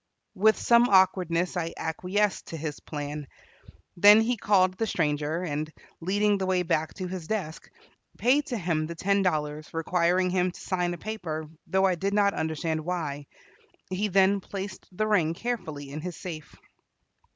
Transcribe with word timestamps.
With 0.33 0.57
some 0.57 0.89
awkwardness 0.89 1.55
I 1.55 1.75
acquiesced 1.77 2.47
to 2.47 2.57
his 2.57 2.79
plan. 2.79 3.27
Then 3.95 4.19
he 4.21 4.35
called 4.35 4.73
the 4.75 4.87
stranger, 4.87 5.43
and, 5.43 5.71
leading 5.99 6.39
the 6.39 6.47
way 6.47 6.63
back 6.63 6.95
to 6.95 7.07
his 7.07 7.27
desk, 7.27 7.69
paid 8.17 8.47
to 8.47 8.57
him 8.57 8.87
the 8.87 8.95
ten 8.95 9.21
dollars, 9.21 9.71
requiring 9.75 10.31
him 10.31 10.49
to 10.49 10.59
sign 10.59 10.95
a 10.95 10.97
paper, 10.97 11.47
though 11.67 11.85
I 11.85 11.93
did 11.93 12.15
not 12.15 12.33
understand 12.33 12.83
why. 12.83 13.27
He 13.91 14.07
then 14.07 14.39
placed 14.41 14.87
the 14.91 15.05
ring 15.05 15.35
carefully 15.35 15.91
in 15.91 16.01
his 16.01 16.17
safe. 16.17 16.55